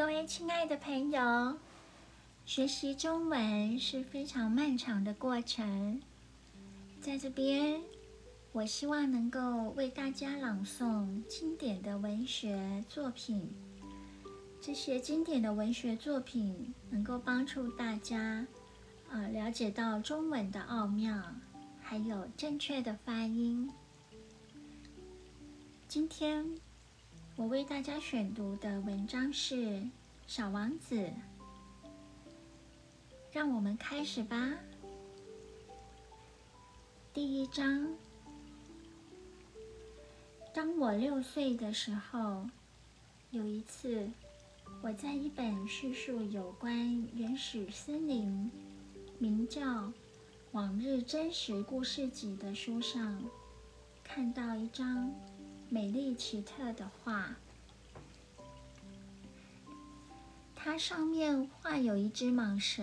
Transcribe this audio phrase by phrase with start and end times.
[0.00, 1.58] 各位亲爱的朋友，
[2.46, 6.00] 学习中文是非常漫长的过程。
[7.02, 7.82] 在这边，
[8.52, 13.54] 我希望能够为大家朗诵经典的文学作品。
[14.58, 18.46] 这些经典的文学作品能够帮助大家，
[19.10, 21.22] 呃，了解到中文的奥妙，
[21.82, 23.70] 还有正确的发音。
[25.86, 26.46] 今天。
[27.40, 29.54] 我为大家选读的文章是
[30.26, 30.94] 《小王子》，
[33.32, 34.52] 让我们开始吧。
[37.14, 37.88] 第一章：
[40.52, 42.46] 当我六岁的时候，
[43.30, 44.06] 有一次，
[44.82, 48.50] 我在一本叙述有关原始森林、
[49.18, 49.62] 名叫
[50.52, 53.24] 《往日真实故事集》的书上，
[54.04, 55.10] 看到一张。
[55.72, 57.36] 美丽奇特的画，
[60.56, 62.82] 它上面画有一只蟒蛇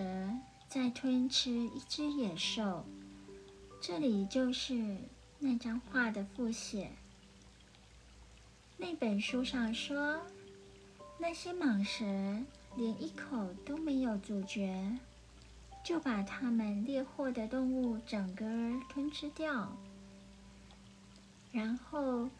[0.70, 2.86] 在吞吃一只野兽。
[3.78, 4.96] 这里就是
[5.38, 6.92] 那张画的复写。
[8.78, 10.22] 那本书上说，
[11.18, 12.06] 那些蟒蛇
[12.74, 14.98] 连一口都没有咀嚼，
[15.84, 18.46] 就把它们猎获的动物整个
[18.88, 19.76] 吞吃掉，
[21.52, 22.30] 然后。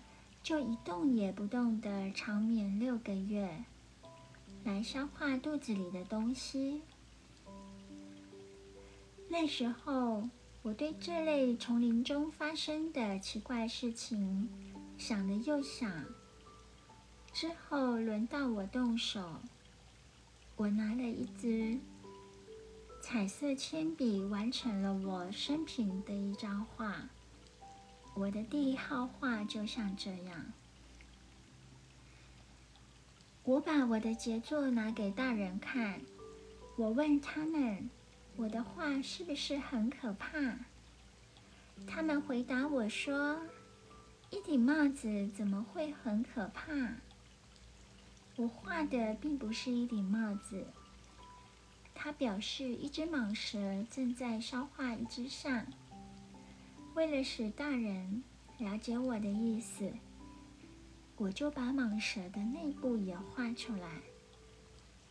[0.43, 3.65] 就一动也不动的长眠六个月，
[4.65, 6.83] 来消化肚子里的东西。
[9.29, 10.29] 那时候，
[10.63, 14.49] 我对这类丛林中发生的奇怪事情
[14.97, 16.05] 想了又想。
[17.31, 19.41] 之后轮到我动手，
[20.57, 21.79] 我拿了一支
[23.03, 27.11] 彩色铅笔，完成了我生平的一张画。
[28.19, 30.53] 我的第一号画就像这样。
[33.45, 36.01] 我把我的杰作拿给大人看，
[36.77, 37.89] 我问他们
[38.35, 40.59] ：“我的画是不是很可怕？”
[41.87, 43.41] 他们回答我说
[44.31, 46.73] ：“一顶帽子怎么会很可怕？”
[48.35, 50.67] 我画的并不是一顶帽子。
[51.95, 55.67] 他表示一只蟒蛇正在消化一只象。
[56.99, 58.25] 为了使大人
[58.59, 59.89] 了解我的意思，
[61.17, 63.89] 我就把蟒蛇的内部也画出来。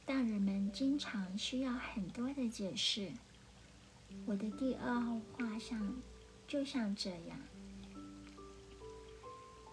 [0.06, 3.10] 大人们经常需要很多的解释。
[4.26, 5.96] 我的第二号画像
[6.46, 7.40] 就像这样。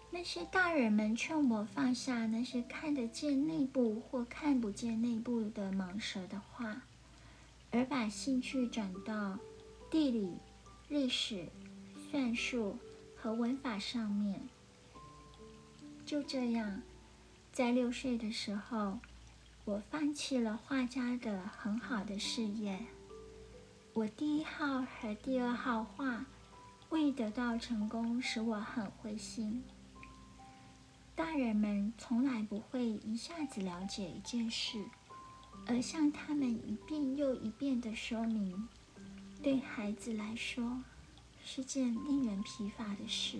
[0.09, 6.81] 那些大人们劝我放下那些看得见内部或看不见内部的蟒蛇的画，
[7.71, 9.37] 而把兴趣转到
[9.91, 10.37] 地理、
[10.87, 11.49] 历史。
[12.15, 12.77] 算术
[13.17, 14.39] 和文法上面，
[16.05, 16.81] 就这样，
[17.51, 18.99] 在六岁的时候，
[19.65, 22.79] 我放弃了画家的很好的事业。
[23.91, 26.25] 我第一号和第二号画
[26.87, 29.61] 未得到成功，使我很灰心。
[31.17, 34.85] 大人们从来不会一下子了解一件事，
[35.67, 38.69] 而向他们一遍又一遍的说明，
[39.43, 40.81] 对孩子来说。
[41.47, 43.37] 是件令人疲乏的事。